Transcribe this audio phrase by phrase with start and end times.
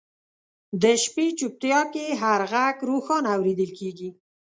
[0.81, 4.09] د شپې چوپتیا کې هر ږغ روښانه اورېدل کېږي.